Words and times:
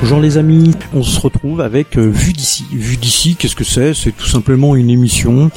Bonjour 0.00 0.20
les 0.20 0.38
amis, 0.38 0.70
on 0.94 1.02
se 1.02 1.18
retrouve 1.18 1.60
avec 1.60 1.98
euh, 1.98 2.08
Vue 2.08 2.32
d'ici. 2.32 2.64
Vue 2.70 2.96
d'ici, 2.96 3.34
qu'est-ce 3.34 3.56
que 3.56 3.64
c'est? 3.64 3.94
C'est 3.94 4.12
tout 4.12 4.28
simplement 4.28 4.76
une 4.76 4.90
émission 4.90 5.50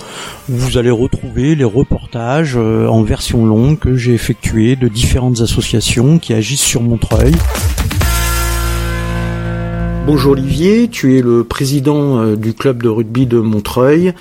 où 0.50 0.56
vous 0.56 0.80
allez 0.80 0.90
retrouver 0.90 1.54
les 1.54 1.64
reportages 1.64 2.56
euh, 2.58 2.88
en 2.88 3.04
version 3.04 3.46
longue 3.46 3.78
que 3.78 3.96
j'ai 3.96 4.16
effectués 4.16 4.76
de 4.76 4.88
différentes 4.88 5.42
associations 5.42 6.18
qui 6.18 6.34
agissent 6.34 6.64
sur 6.64 6.82
Montreuil. 6.82 7.36
Bonjour 10.06 10.34
Olivier, 10.34 10.90
tu 10.90 11.18
es 11.18 11.22
le 11.22 11.44
président 11.44 12.20
euh, 12.20 12.36
du 12.36 12.54
club 12.54 12.84
de 12.84 12.90
rugby 12.90 13.26
de 13.26 13.40
Montreuil. 13.40 14.14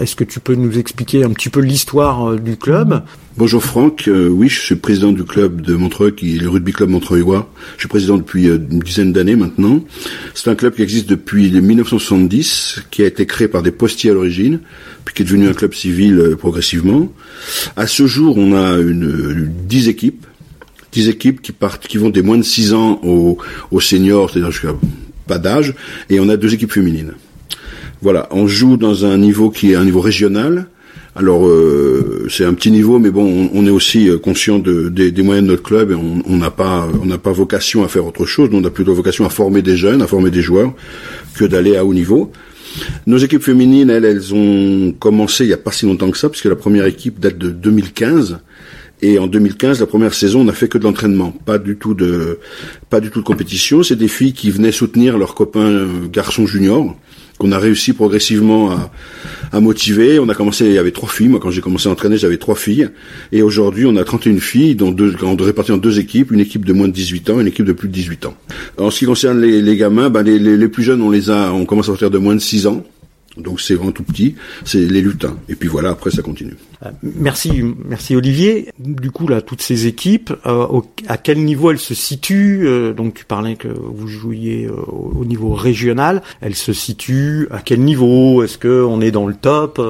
Est-ce 0.00 0.16
que 0.16 0.24
tu 0.24 0.40
peux 0.40 0.54
nous 0.54 0.78
expliquer 0.78 1.24
un 1.24 1.30
petit 1.30 1.48
peu 1.50 1.60
l'histoire 1.60 2.36
du 2.36 2.56
club? 2.56 3.02
Bonjour 3.36 3.62
Franck, 3.64 4.06
euh, 4.08 4.28
oui, 4.28 4.48
je 4.50 4.60
suis 4.60 4.74
président 4.74 5.12
du 5.12 5.24
club 5.24 5.62
de 5.62 5.74
Montreuil, 5.74 6.14
qui 6.14 6.36
est 6.36 6.40
le 6.40 6.50
rugby 6.50 6.72
club 6.72 6.90
Montreuilois. 6.90 7.50
Je 7.76 7.82
suis 7.82 7.88
président 7.88 8.18
depuis 8.18 8.48
euh, 8.48 8.58
une 8.70 8.80
dizaine 8.80 9.14
d'années 9.14 9.36
maintenant. 9.36 9.82
C'est 10.34 10.50
un 10.50 10.54
club 10.54 10.74
qui 10.74 10.82
existe 10.82 11.08
depuis 11.08 11.50
1970, 11.50 12.82
qui 12.90 13.02
a 13.02 13.06
été 13.06 13.24
créé 13.24 13.48
par 13.48 13.62
des 13.62 13.70
postiers 13.70 14.10
à 14.10 14.14
l'origine, 14.14 14.60
puis 15.04 15.14
qui 15.14 15.22
est 15.22 15.24
devenu 15.24 15.48
un 15.48 15.54
club 15.54 15.72
civil 15.72 16.18
euh, 16.18 16.36
progressivement. 16.36 17.10
À 17.76 17.86
ce 17.86 18.06
jour, 18.06 18.36
on 18.36 18.52
a 18.52 18.78
une, 18.78 19.50
dix 19.64 19.88
équipes, 19.88 20.26
dix 20.92 21.08
équipes 21.08 21.40
qui 21.40 21.52
partent, 21.52 21.86
qui 21.86 21.96
vont 21.98 22.10
des 22.10 22.22
moins 22.22 22.36
de 22.36 22.42
6 22.42 22.74
ans 22.74 23.00
aux, 23.02 23.80
seniors, 23.80 24.30
pas 25.30 25.38
d'âge, 25.38 25.74
et 26.10 26.18
on 26.18 26.28
a 26.28 26.36
deux 26.36 26.52
équipes 26.52 26.72
féminines. 26.72 27.12
Voilà, 28.02 28.28
on 28.32 28.46
joue 28.48 28.76
dans 28.76 29.04
un 29.04 29.16
niveau 29.16 29.50
qui 29.50 29.72
est 29.72 29.76
un 29.76 29.84
niveau 29.84 30.00
régional, 30.00 30.66
alors 31.14 31.46
euh, 31.46 32.26
c'est 32.28 32.44
un 32.44 32.54
petit 32.54 32.72
niveau, 32.72 32.98
mais 32.98 33.10
bon, 33.10 33.50
on, 33.52 33.66
est 33.66 33.70
aussi 33.80 34.08
euh, 34.08 34.18
conscient 34.18 34.58
des 34.58 35.22
moyens 35.22 35.46
de 35.46 35.52
notre 35.52 35.62
club 35.62 35.90
et 35.92 35.94
on 35.94 36.36
n'a 36.36 36.50
pas, 36.50 36.88
on 37.02 37.06
n'a 37.06 37.18
pas 37.18 37.32
vocation 37.32 37.84
à 37.84 37.88
faire 37.88 38.06
autre 38.06 38.26
chose. 38.26 38.48
on 38.52 38.64
a 38.64 38.70
plutôt 38.70 38.94
vocation 38.94 39.24
à 39.24 39.28
former 39.28 39.62
des 39.62 39.76
jeunes, 39.76 40.02
à 40.02 40.06
former 40.06 40.30
des 40.30 40.42
joueurs, 40.42 40.72
que 41.34 41.44
d'aller 41.44 41.76
à 41.76 41.84
haut 41.84 41.94
niveau. 41.94 42.32
Nos 43.06 43.18
équipes 43.18 43.42
féminines, 43.42 43.90
elles, 43.90 44.04
elles 44.04 44.34
ont 44.34 44.92
commencé 44.98 45.44
il 45.44 45.48
n'y 45.48 45.52
a 45.52 45.62
pas 45.66 45.72
si 45.72 45.86
longtemps 45.86 46.10
que 46.10 46.18
ça, 46.18 46.28
puisque 46.28 46.46
la 46.46 46.56
première 46.56 46.86
équipe 46.86 47.20
date 47.20 47.38
de 47.38 47.50
2015. 47.50 48.38
Et 49.02 49.18
en 49.18 49.26
2015, 49.26 49.80
la 49.80 49.86
première 49.86 50.14
saison, 50.14 50.40
on 50.40 50.44
n'a 50.44 50.52
fait 50.52 50.68
que 50.68 50.78
de 50.78 50.84
l'entraînement, 50.84 51.30
pas 51.30 51.58
du 51.58 51.76
tout 51.76 51.94
de, 51.94 52.38
pas 52.90 53.00
du 53.00 53.10
tout 53.10 53.20
de 53.20 53.24
compétition. 53.24 53.82
C'est 53.82 53.96
des 53.96 54.08
filles 54.08 54.32
qui 54.32 54.50
venaient 54.50 54.72
soutenir 54.72 55.16
leurs 55.16 55.34
copains 55.34 55.60
euh, 55.60 56.06
garçons 56.10 56.46
juniors 56.46 56.96
qu'on 57.38 57.52
a 57.52 57.58
réussi 57.58 57.94
progressivement 57.94 58.70
à, 58.70 58.90
à, 59.50 59.60
motiver. 59.60 60.18
On 60.18 60.28
a 60.28 60.34
commencé, 60.34 60.66
il 60.66 60.72
y 60.74 60.78
avait 60.78 60.90
trois 60.90 61.08
filles. 61.08 61.28
Moi, 61.28 61.40
quand 61.40 61.50
j'ai 61.50 61.62
commencé 61.62 61.88
à 61.88 61.92
entraîner, 61.92 62.18
j'avais 62.18 62.36
trois 62.36 62.54
filles. 62.54 62.90
Et 63.32 63.40
aujourd'hui, 63.40 63.86
on 63.86 63.96
a 63.96 64.04
31 64.04 64.38
filles, 64.40 64.74
dont 64.74 64.92
deux, 64.92 65.16
on 65.22 65.34
répartit 65.36 65.72
en 65.72 65.78
deux 65.78 65.98
équipes, 65.98 66.32
une 66.32 66.40
équipe 66.40 66.66
de 66.66 66.74
moins 66.74 66.86
de 66.86 66.92
18 66.92 67.30
ans 67.30 67.40
une 67.40 67.46
équipe 67.46 67.64
de 67.64 67.72
plus 67.72 67.88
de 67.88 67.94
18 67.94 68.26
ans. 68.26 68.34
En 68.76 68.90
ce 68.90 68.98
qui 68.98 69.06
concerne 69.06 69.40
les, 69.40 69.62
les 69.62 69.76
gamins, 69.78 70.10
ben 70.10 70.22
les, 70.22 70.38
les, 70.38 70.58
les, 70.58 70.68
plus 70.68 70.82
jeunes, 70.82 71.00
on 71.00 71.10
les 71.10 71.30
a, 71.30 71.50
on 71.54 71.64
commence 71.64 71.88
à 71.88 71.92
partir 71.92 72.10
de 72.10 72.18
moins 72.18 72.34
de 72.34 72.40
6 72.40 72.66
ans. 72.66 72.84
Donc 73.42 73.60
c'est 73.60 73.74
vraiment 73.74 73.92
tout 73.92 74.02
petit, 74.02 74.34
c'est 74.64 74.80
les 74.80 75.00
lutins. 75.00 75.36
Et 75.48 75.54
puis 75.54 75.68
voilà, 75.68 75.90
après 75.90 76.10
ça 76.10 76.22
continue. 76.22 76.56
Euh, 76.84 76.90
merci, 77.02 77.62
merci 77.84 78.16
Olivier. 78.16 78.70
Du 78.78 79.10
coup 79.10 79.28
là, 79.28 79.42
toutes 79.42 79.62
ces 79.62 79.86
équipes, 79.86 80.32
euh, 80.46 80.80
à 81.08 81.18
quel 81.18 81.44
niveau 81.44 81.70
elles 81.70 81.78
se 81.78 81.94
situent 81.94 82.66
euh, 82.66 82.92
Donc 82.92 83.14
tu 83.14 83.24
parlais 83.24 83.56
que 83.56 83.68
vous 83.68 84.08
jouiez 84.08 84.68
au 84.68 85.24
niveau 85.24 85.52
régional. 85.52 86.22
Elles 86.40 86.54
se 86.54 86.72
situent 86.72 87.48
à 87.50 87.60
quel 87.60 87.80
niveau? 87.80 88.42
Est-ce 88.42 88.58
que 88.58 88.82
on 88.82 89.00
est 89.00 89.10
dans 89.10 89.26
le 89.26 89.34
top 89.34 89.80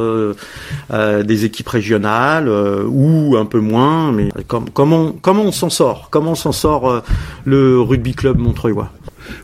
des 0.91 1.45
équipes 1.45 1.69
régionales 1.69 2.49
ou 2.49 3.37
un 3.37 3.45
peu 3.45 3.61
moins? 3.61 4.13
Mais 4.13 4.29
comment 4.47 5.13
comment 5.21 5.43
on 5.43 5.53
s'en 5.53 5.71
sort? 5.71 6.09
Comment 6.11 6.35
s'en 6.35 6.53
sort 6.53 7.03
le 7.45 7.81
rugby 7.81 8.15
club 8.15 8.39
montreuilois 8.39 8.93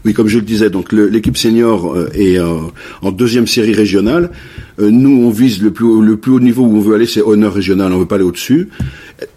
oui, 0.05 0.15
comme 0.15 0.29
je 0.29 0.39
le 0.39 0.45
disais, 0.45 0.71
donc 0.71 0.93
l'équipe 0.93 1.37
senior 1.37 1.95
euh, 1.95 2.09
est 2.15 2.39
euh, 2.39 2.59
en 3.03 3.11
deuxième 3.13 3.47
série 3.47 3.75
régionale. 3.75 4.31
Euh, 4.79 4.91
nous, 4.91 5.25
on 5.25 5.31
vise 5.31 5.63
le 5.63 5.71
plus, 5.71 5.85
haut, 5.85 6.01
le 6.01 6.17
plus 6.17 6.33
haut 6.33 6.41
niveau 6.41 6.63
où 6.63 6.77
on 6.77 6.81
veut 6.81 6.95
aller, 6.95 7.07
c'est 7.07 7.23
honneur 7.23 7.55
régional, 7.55 7.93
on 7.93 7.99
veut 7.99 8.07
pas 8.07 8.17
aller 8.17 8.25
au-dessus. 8.25 8.69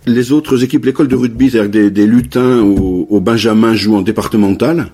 Les 0.06 0.32
autres 0.32 0.64
équipes, 0.64 0.86
l'école 0.86 1.08
de 1.08 1.16
rugby, 1.16 1.50
c'est-à-dire 1.50 1.92
des, 1.92 2.06
lutins 2.06 2.62
au, 2.62 3.08
au 3.10 3.20
Benjamin 3.20 3.74
jouent 3.76 3.96
en 3.96 4.02
départemental 4.02 4.92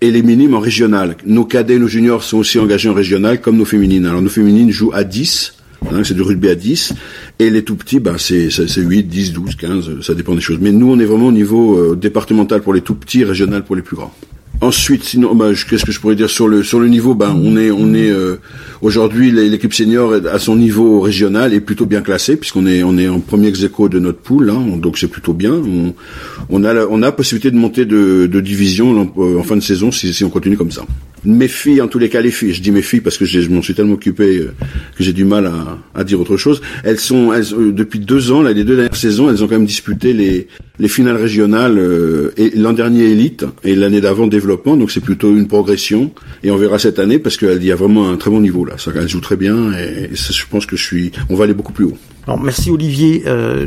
et 0.00 0.10
les 0.10 0.22
minimes 0.22 0.54
en 0.54 0.60
régional. 0.60 1.16
Nos 1.24 1.44
cadets, 1.44 1.78
nos 1.78 1.88
juniors 1.88 2.22
sont 2.22 2.38
aussi 2.38 2.58
engagés 2.58 2.88
en 2.88 2.94
régional, 2.94 3.40
comme 3.40 3.56
nos 3.56 3.64
féminines. 3.64 4.06
Alors 4.06 4.22
nos 4.22 4.28
féminines 4.28 4.70
jouent 4.70 4.92
à 4.92 5.04
10, 5.04 5.54
hein, 5.90 6.02
c'est 6.04 6.14
du 6.14 6.22
rugby 6.22 6.48
à 6.50 6.54
10, 6.54 6.92
et 7.38 7.50
les 7.50 7.64
tout 7.64 7.76
petits, 7.76 7.98
bah, 7.98 8.16
c'est 8.18 8.50
8, 8.76 9.04
10, 9.04 9.32
12, 9.32 9.56
15, 9.56 10.00
ça 10.02 10.14
dépend 10.14 10.34
des 10.34 10.40
choses. 10.40 10.58
Mais 10.60 10.72
nous, 10.72 10.90
on 10.90 10.98
est 10.98 11.06
vraiment 11.06 11.28
au 11.28 11.32
niveau 11.32 11.96
départemental 11.96 12.60
pour 12.60 12.74
les 12.74 12.82
tout 12.82 12.94
petits, 12.94 13.24
régional 13.24 13.64
pour 13.64 13.74
les 13.74 13.82
plus 13.82 13.96
grands. 13.96 14.12
Ensuite, 14.60 15.04
sinon, 15.04 15.34
bah, 15.34 15.50
qu'est-ce 15.68 15.84
que 15.84 15.92
je 15.92 16.00
pourrais 16.00 16.16
dire 16.16 16.30
sur 16.30 16.48
le 16.48 16.62
sur 16.62 16.80
le 16.80 16.88
niveau? 16.88 17.14
Ben, 17.14 17.38
on 17.42 17.56
est 17.56 17.70
on 17.70 17.92
est 17.92 18.10
euh, 18.10 18.36
aujourd'hui 18.80 19.30
l'équipe 19.30 19.74
senior 19.74 20.14
à 20.32 20.38
son 20.38 20.56
niveau 20.56 21.00
régional 21.00 21.52
est 21.52 21.60
plutôt 21.60 21.84
bien 21.84 22.00
classée 22.00 22.36
puisqu'on 22.36 22.66
est 22.66 22.82
on 22.82 22.96
est 22.96 23.06
en 23.06 23.20
premier 23.20 23.48
ex 23.48 23.60
de 23.60 23.98
notre 23.98 24.18
poule, 24.18 24.48
hein, 24.50 24.64
donc 24.78 24.96
c'est 24.96 25.08
plutôt 25.08 25.34
bien. 25.34 25.52
On, 25.52 25.94
on 26.48 26.64
a 26.64 26.72
la, 26.72 26.86
on 26.88 27.02
a 27.02 27.12
possibilité 27.12 27.50
de 27.50 27.56
monter 27.56 27.84
de, 27.84 28.26
de 28.26 28.40
division 28.40 29.12
en, 29.16 29.42
fin 29.42 29.56
de 29.56 29.60
saison 29.62 29.92
si, 29.92 30.14
si 30.14 30.24
on 30.24 30.30
continue 30.30 30.56
comme 30.56 30.70
ça. 30.70 30.86
Mes 31.26 31.48
filles, 31.48 31.80
en 31.82 31.88
tous 31.88 31.98
les 31.98 32.08
cas 32.08 32.20
les 32.20 32.30
filles, 32.30 32.54
je 32.54 32.62
dis 32.62 32.70
mes 32.70 32.82
filles 32.82 33.00
parce 33.00 33.18
que 33.18 33.24
je 33.24 33.48
m'en 33.50 33.62
suis 33.62 33.74
tellement 33.74 33.94
occupé 33.94 34.38
euh, 34.38 34.54
que 34.96 35.02
j'ai 35.04 35.12
du 35.12 35.24
mal 35.24 35.46
à, 35.46 35.78
à, 35.94 36.04
dire 36.04 36.20
autre 36.20 36.36
chose. 36.36 36.62
Elles 36.84 37.00
sont 37.00 37.32
elles, 37.32 37.52
euh, 37.52 37.72
depuis 37.72 37.98
deux 37.98 38.30
ans, 38.32 38.42
là, 38.42 38.52
les 38.52 38.64
deux 38.64 38.76
dernières 38.76 38.96
saisons, 38.96 39.28
elles 39.28 39.42
ont 39.42 39.48
quand 39.48 39.56
même 39.56 39.66
disputé 39.66 40.12
les 40.12 40.48
les 40.78 40.88
finales 40.88 41.16
régionales 41.16 41.80
et 42.36 42.50
l'an 42.50 42.74
dernier 42.74 43.04
élite 43.04 43.46
et 43.64 43.74
l'année 43.74 44.02
d'avant 44.02 44.26
développement, 44.26 44.76
donc 44.76 44.90
c'est 44.90 45.00
plutôt 45.00 45.34
une 45.34 45.48
progression. 45.48 46.12
Et 46.42 46.50
on 46.50 46.56
verra 46.56 46.78
cette 46.78 46.98
année 46.98 47.18
parce 47.18 47.36
qu'il 47.36 47.64
y 47.64 47.72
a 47.72 47.76
vraiment 47.76 48.10
un 48.10 48.16
très 48.16 48.30
bon 48.30 48.40
niveau 48.40 48.64
là. 48.64 48.74
Ça, 48.76 48.90
elle 48.94 49.08
joue 49.08 49.20
très 49.20 49.36
bien 49.36 49.72
et, 49.72 50.14
ça, 50.14 50.32
je 50.32 50.44
pense 50.50 50.66
que 50.66 50.76
je 50.76 50.84
suis, 50.84 51.12
on 51.30 51.34
va 51.34 51.44
aller 51.44 51.54
beaucoup 51.54 51.72
plus 51.72 51.86
haut. 51.86 51.96
Alors, 52.26 52.40
merci 52.40 52.70
Olivier. 52.70 53.22
Euh, 53.26 53.66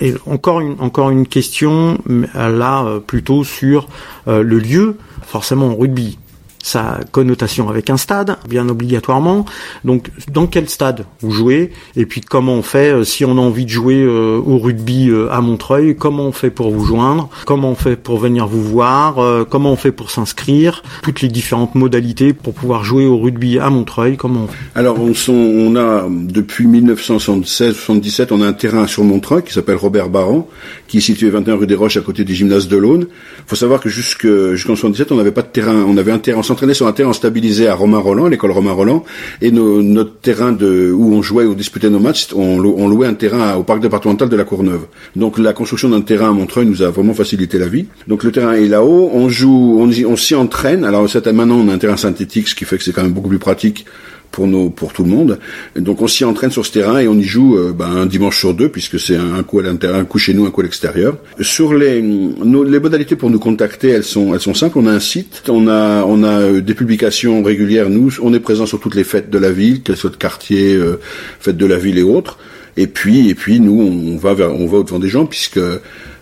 et 0.00 0.14
encore 0.26 0.60
une 0.60 0.76
encore 0.78 1.10
une 1.10 1.26
question 1.26 1.98
là 2.34 2.84
euh, 2.84 3.00
plutôt 3.00 3.44
sur 3.44 3.88
euh, 4.28 4.42
le 4.42 4.58
lieu. 4.58 4.96
Forcément 5.26 5.74
rugby, 5.74 6.18
sa 6.64 7.00
connotation 7.12 7.68
avec 7.68 7.90
un 7.90 7.98
stade, 7.98 8.38
bien 8.48 8.68
obligatoirement. 8.70 9.44
Donc, 9.84 10.10
dans 10.32 10.46
quel 10.46 10.68
stade 10.70 11.04
vous 11.20 11.30
jouez 11.30 11.70
Et 11.94 12.06
puis, 12.06 12.22
comment 12.22 12.54
on 12.54 12.62
fait 12.62 12.90
euh, 12.90 13.04
si 13.04 13.24
on 13.24 13.32
a 13.32 13.40
envie 13.40 13.66
de 13.66 13.70
jouer 13.70 14.02
euh, 14.02 14.40
au 14.44 14.58
rugby 14.58 15.10
euh, 15.10 15.30
à 15.30 15.42
Montreuil 15.42 15.94
Comment 15.94 16.24
on 16.24 16.32
fait 16.32 16.50
pour 16.50 16.70
vous 16.70 16.86
joindre 16.86 17.28
Comment 17.44 17.72
on 17.72 17.74
fait 17.74 17.96
pour 17.96 18.18
venir 18.18 18.46
vous 18.46 18.62
voir 18.62 19.44
Comment 19.50 19.72
on 19.72 19.76
fait 19.76 19.92
pour 19.92 20.10
s'inscrire 20.10 20.82
Toutes 21.02 21.20
les 21.20 21.28
différentes 21.28 21.74
modalités 21.74 22.32
pour 22.32 22.54
pouvoir 22.54 22.82
jouer 22.82 23.04
au 23.04 23.18
rugby 23.18 23.58
à 23.58 23.68
Montreuil. 23.68 24.16
Comment 24.16 24.46
Alors, 24.74 24.96
on, 24.98 25.76
a 25.76 26.06
depuis 26.08 26.66
1976-77, 26.66 28.28
on 28.30 28.40
a 28.40 28.46
un 28.46 28.52
terrain 28.54 28.86
sur 28.86 29.04
Montreuil 29.04 29.42
qui 29.42 29.52
s'appelle 29.52 29.76
Robert 29.76 30.08
Baran, 30.08 30.48
qui 30.88 30.98
est 30.98 31.02
situé 31.02 31.28
21 31.28 31.56
rue 31.56 31.66
des 31.66 31.74
Roches 31.74 31.98
à 31.98 32.00
côté 32.00 32.24
du 32.24 32.34
gymnase 32.34 32.68
de 32.68 32.76
l'Aune. 32.78 33.06
Il 33.38 33.44
faut 33.48 33.56
savoir 33.56 33.80
que 33.80 33.90
jusqu'en 33.90 34.76
77, 34.76 35.12
on 35.12 35.16
n'avait 35.16 35.30
pas 35.30 35.42
de 35.42 35.48
terrain, 35.48 35.84
on 35.86 35.98
avait 35.98 36.12
un 36.12 36.18
terrain 36.18 36.42
s'entraînait 36.54 36.74
sur 36.74 36.86
un 36.86 36.92
terrain 36.92 37.12
stabilisé 37.12 37.66
à 37.66 37.74
Romain 37.74 37.98
Roland, 37.98 38.28
l'école 38.28 38.52
Romain 38.52 38.70
Roland, 38.70 39.04
et 39.42 39.50
notre 39.50 40.14
terrain 40.20 40.56
où 40.56 41.12
on 41.12 41.20
jouait 41.20 41.44
ou 41.44 41.54
disputait 41.54 41.90
nos 41.90 41.98
matchs, 41.98 42.28
on, 42.32 42.58
louait 42.58 43.08
un 43.08 43.14
terrain 43.14 43.56
au 43.56 43.64
parc 43.64 43.80
départemental 43.80 44.28
de 44.28 44.36
la 44.36 44.44
Courneuve. 44.44 44.86
Donc 45.16 45.38
la 45.38 45.52
construction 45.52 45.88
d'un 45.88 46.00
terrain 46.00 46.30
à 46.30 46.32
Montreuil 46.32 46.66
nous 46.66 46.82
a 46.82 46.90
vraiment 46.90 47.12
facilité 47.14 47.58
la 47.58 47.66
vie. 47.66 47.86
Donc 48.06 48.22
le 48.22 48.30
terrain 48.30 48.52
est 48.52 48.68
là-haut, 48.68 49.10
on 49.12 49.28
joue, 49.28 49.78
on, 49.80 49.90
on 50.06 50.16
s'y 50.16 50.36
entraîne. 50.36 50.84
Alors 50.84 51.08
maintenant 51.32 51.56
on 51.56 51.68
a 51.68 51.74
un 51.74 51.78
terrain 51.78 51.96
synthétique, 51.96 52.46
ce 52.46 52.54
qui 52.54 52.64
fait 52.64 52.78
que 52.78 52.84
c'est 52.84 52.92
quand 52.92 53.02
même 53.02 53.12
beaucoup 53.12 53.28
plus 53.28 53.40
pratique 53.40 53.84
pour 54.34 54.48
nos 54.48 54.68
pour 54.68 54.92
tout 54.92 55.04
le 55.04 55.10
monde. 55.10 55.38
donc 55.76 56.02
on 56.02 56.08
s'y 56.08 56.24
entraîne 56.24 56.50
sur 56.50 56.66
ce 56.66 56.72
terrain 56.72 56.98
et 56.98 57.06
on 57.06 57.14
y 57.14 57.22
joue 57.22 57.56
euh, 57.56 57.72
ben, 57.72 57.86
un 57.86 58.06
dimanche 58.06 58.36
sur 58.36 58.52
deux 58.52 58.68
puisque 58.68 58.98
c'est 58.98 59.16
un, 59.16 59.44
coup 59.44 59.60
à 59.60 59.62
l'intérieur, 59.62 60.00
un 60.00 60.04
coup 60.04 60.18
chez 60.18 60.34
nous, 60.34 60.44
un 60.44 60.50
coup 60.50 60.60
à 60.60 60.64
l'extérieur. 60.64 61.16
Sur 61.40 61.72
les 61.72 62.02
nos, 62.02 62.64
les 62.64 62.80
modalités 62.80 63.14
pour 63.14 63.30
nous 63.30 63.38
contacter, 63.38 63.90
elles 63.90 64.02
sont 64.02 64.34
elles 64.34 64.40
sont 64.40 64.54
simples. 64.54 64.76
On 64.78 64.86
a 64.86 64.92
un 64.92 64.98
site, 64.98 65.44
on 65.48 65.68
a 65.68 66.04
on 66.04 66.24
a 66.24 66.40
euh, 66.40 66.60
des 66.60 66.74
publications 66.74 67.44
régulières. 67.44 67.90
Nous, 67.90 68.10
on 68.22 68.34
est 68.34 68.40
présent 68.40 68.66
sur 68.66 68.80
toutes 68.80 68.96
les 68.96 69.04
fêtes 69.04 69.30
de 69.30 69.38
la 69.38 69.52
ville, 69.52 69.82
qu'elles 69.82 69.96
soient 69.96 70.10
de 70.10 70.16
quartier, 70.16 70.74
euh, 70.74 70.98
fêtes 71.38 71.56
de 71.56 71.66
la 71.66 71.76
ville 71.76 71.98
et 71.98 72.02
autres. 72.02 72.36
Et 72.76 72.86
puis 72.86 73.28
et 73.28 73.34
puis 73.34 73.60
nous 73.60 73.80
on 73.80 74.16
va 74.16 74.34
vers 74.34 74.52
on 74.52 74.66
va 74.66 74.78
au 74.78 74.82
devant 74.82 74.98
des 74.98 75.08
gens 75.08 75.26
puisque 75.26 75.60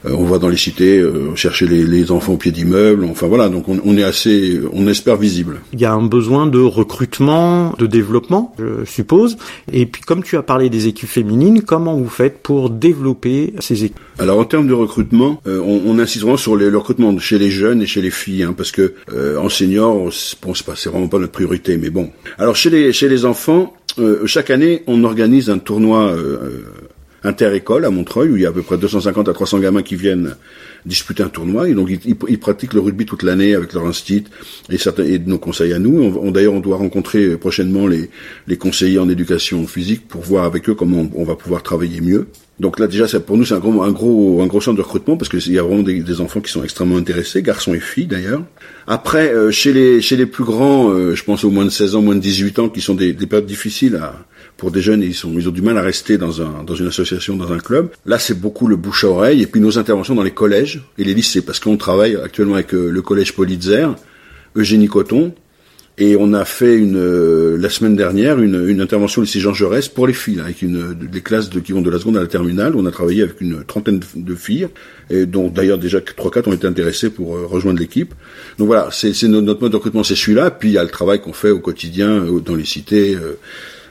euh, 0.07 0.11
on 0.11 0.25
va 0.25 0.39
dans 0.39 0.49
les 0.49 0.57
cités 0.57 0.99
euh, 0.99 1.35
chercher 1.37 1.67
les, 1.67 2.11
enfants 2.11 2.35
au 2.35 2.37
pied 2.37 2.51
d'immeubles. 2.51 3.05
Enfin 3.05 3.27
voilà, 3.29 3.49
donc 3.49 3.69
on, 3.69 3.97
est 3.97 4.03
assez, 4.03 4.61
on 4.73 4.87
espère 4.89 5.17
visible. 5.17 5.61
Il 5.73 5.81
y 5.81 5.85
a 5.85 5.93
un 5.93 6.03
besoin 6.03 6.47
de 6.47 6.59
recrutement, 6.59 7.75
de 7.79 7.87
développement, 7.87 8.55
je 8.59 8.85
suppose. 8.85 9.37
Et 9.73 9.87
puis 9.87 10.03
comme 10.03 10.23
tu 10.23 10.37
as 10.37 10.43
parlé 10.43 10.69
des 10.69 10.89
équipes 10.89 11.09
féminines, 11.09 11.63
comment 11.63 11.97
vous 11.97 12.09
faites 12.09 12.39
pour 12.39 12.71
développer 12.71 13.55
ces 13.61 13.85
équipes? 13.85 13.99
Alors 14.19 14.39
en 14.39 14.45
termes 14.45 14.67
de 14.67 14.75
recrutement, 14.75 15.41
euh, 15.47 15.61
on, 15.61 15.99
insiste 15.99 16.23
vraiment 16.23 16.37
sur 16.37 16.57
le 16.57 16.77
recrutement 16.77 17.17
chez 17.19 17.39
les 17.39 17.51
jeunes 17.51 17.83
et 17.83 17.87
chez 17.87 18.03
les 18.03 18.11
filles, 18.11 18.43
hein, 18.43 18.55
parce 18.57 18.73
que 18.73 18.95
en 19.39 19.49
senior, 19.49 20.11
bon, 20.43 20.55
c'est 20.55 20.67
pas, 20.67 20.73
c'est 20.75 20.91
vraiment 20.91 21.09
pas 21.09 21.19
notre 21.19 21.33
priorité, 21.33 21.77
mais 21.77 21.91
bon. 21.91 22.11
Alors 22.39 22.57
chez 22.57 22.71
les 22.71 22.93
chez 22.93 23.09
les 23.09 23.25
enfants, 23.25 23.73
chaque 24.27 24.50
année, 24.50 24.83
on 24.87 25.05
organise 25.05 25.50
un 25.50 25.59
tournoi 25.59 26.17
inter-école 27.25 27.85
à 27.85 27.91
Montreuil, 27.91 28.31
où 28.31 28.37
il 28.37 28.43
y 28.43 28.47
a 28.47 28.49
à 28.49 28.53
peu 28.53 28.62
près 28.62 28.79
250 28.79 29.29
à 29.29 29.33
300 29.33 29.61
gamins 29.61 29.83
qui 29.83 29.97
viennent 29.97 30.37
disputer 30.87 31.23
un 31.23 31.29
tournoi. 31.29 31.69
Et 31.69 31.75
donc, 31.75 31.91
ils, 31.91 32.39
pratiquent 32.39 32.75
le 32.75 32.81
rugby 32.81 33.06
toute 33.06 33.23
l'année 33.23 33.55
avec 33.55 33.73
leur 33.73 33.87
instit 33.87 34.25
et, 34.71 34.79
certains, 34.79 35.05
et 35.05 35.19
nos 35.19 35.39
conseils 35.39 35.73
à 35.73 35.79
nous. 35.79 36.31
D'ailleurs, 36.31 36.55
on 36.55 36.61
doit 36.61 36.77
rencontrer 36.77 37.37
prochainement 37.37 37.87
les, 37.87 38.11
les 38.47 38.56
conseillers 38.56 38.99
en 38.99 39.09
éducation 39.09 39.67
physique 39.67 40.09
pour 40.09 40.23
voir 40.23 40.44
avec 40.44 40.69
eux 40.69 40.75
comment 40.75 41.09
on, 41.15 41.25
va 41.25 41.37
pouvoir 41.37 41.62
travailler 41.62 42.00
mieux. 42.00 42.27
Donc 42.61 42.79
là 42.79 42.87
déjà, 42.87 43.07
pour 43.21 43.37
nous, 43.37 43.45
c'est 43.45 43.55
un 43.55 43.59
gros, 43.59 43.83
un 43.83 43.91
gros, 43.91 44.41
un 44.43 44.47
gros 44.47 44.61
centre 44.61 44.77
de 44.77 44.83
recrutement 44.83 45.17
parce 45.17 45.29
qu'il 45.29 45.53
y 45.53 45.59
a 45.59 45.63
vraiment 45.63 45.83
des, 45.83 46.01
des, 46.01 46.21
enfants 46.21 46.41
qui 46.41 46.53
sont 46.53 46.63
extrêmement 46.63 46.97
intéressés, 46.97 47.43
garçons 47.43 47.75
et 47.75 47.81
filles 47.81 48.07
d'ailleurs. 48.07 48.43
Après, 48.87 49.33
euh, 49.33 49.51
chez 49.51 49.73
les 49.73 50.01
chez 50.01 50.17
les 50.17 50.27
plus 50.27 50.45
grands, 50.45 50.91
euh, 50.91 51.15
je 51.15 51.25
pense 51.25 51.45
aux 51.45 51.51
moins 51.51 51.65
de 51.65 51.71
16 51.71 51.97
ans, 51.97 52.03
moins 52.03 52.15
de 52.15 52.21
18 52.21 52.59
ans, 52.59 52.69
qui 52.69 52.81
sont 52.81 52.95
des, 52.95 53.15
des 53.15 53.27
périodes 53.27 53.47
difficiles 53.47 53.97
à, 53.97 54.15
pour 54.57 54.71
des 54.71 54.81
jeunes, 54.81 55.03
ils, 55.03 55.15
sont, 55.15 55.33
ils 55.35 55.49
ont 55.49 55.53
du 55.53 55.63
mal 55.63 55.77
à 55.77 55.83
rester 55.83 56.19
dans, 56.19 56.41
un, 56.41 56.63
dans 56.63 56.77
une 56.77 56.87
association, 56.87 57.37
dans 57.37 57.53
un 57.53 57.59
club. 57.59 57.91
Là, 58.07 58.19
c'est 58.19 58.39
beaucoup 58.39 58.69
le 58.69 58.77
bouche 58.77 59.03
à 59.05 59.09
oreille 59.09 59.43
et 59.43 59.47
puis 59.47 59.61
nos 59.61 59.79
interventions 59.79 60.15
dans 60.15 60.23
les 60.23 60.31
collèges 60.31 60.83
et 60.99 61.05
les 61.05 61.15
lycées, 61.15 61.43
parce 61.43 61.59
qu'on 61.59 61.77
travaille 61.77 62.17
actuellement 62.17 62.55
avec 62.55 62.75
euh, 62.75 62.89
le 62.89 63.03
collège 63.03 63.35
Politzer, 63.35 63.89
Eugénie 64.55 64.87
Coton, 64.87 65.35
et 65.99 66.17
on 66.17 66.33
a 66.33 66.44
fait 66.44 66.77
une 66.77 66.97
euh, 66.97 67.59
la 67.59 67.69
semaine 67.69 67.97
dernière 67.97 68.41
une, 68.41 68.69
une 68.69 68.81
intervention 68.81 69.21
au 69.21 69.25
lycée 69.25 69.41
Jean 69.41 69.53
Jaurès 69.53 69.89
pour 69.89 70.06
les 70.06 70.15
filles, 70.15 70.41
avec 70.41 70.62
une 70.62 70.94
des 70.94 71.21
classes 71.21 71.50
qui 71.50 71.73
vont 71.73 71.83
de 71.83 71.91
la 71.91 71.99
seconde 71.99 72.17
à 72.17 72.21
la 72.21 72.27
terminale. 72.27 72.75
On 72.77 72.87
a 72.87 72.91
travaillé 72.91 73.23
avec 73.23 73.41
une 73.43 73.62
trentaine 73.65 74.00
de, 74.17 74.35
filles, 74.35 74.69
et 75.11 75.27
dont 75.27 75.49
d'ailleurs 75.49 75.79
déjà 75.79 76.00
trois 76.00 76.31
quatre 76.31 76.49
ont 76.49 76.53
été 76.55 76.67
intéressées 76.67 77.11
pour 77.11 77.37
euh, 77.37 77.47
rejoindre 77.47 77.79
l'équipe. 77.79 78.15
Donc 78.59 78.69
voilà, 78.69 78.89
c'est 78.91 79.12
notre 79.25 79.61
mode 79.61 79.73
de 79.73 79.77
recrutement, 79.77 80.03
c'est 80.03 80.15
celui-là. 80.15 80.50
Puis 80.50 80.71
il 80.71 80.73
y 80.73 80.79
a 80.79 80.83
le 80.83 80.91
travail 80.91 81.21
qu'on 81.21 81.35
fait 81.35 81.50
au 81.50 81.61
quotidien 81.61 82.25
dans 82.44 82.55
les 82.55 82.65
cités 82.65 83.17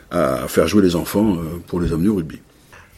à 0.10 0.48
faire 0.48 0.68
jouer 0.68 0.82
les 0.82 0.96
enfants 0.96 1.38
pour 1.68 1.80
les 1.80 1.94
amener 1.94 2.10
au 2.10 2.16
rugby. 2.16 2.40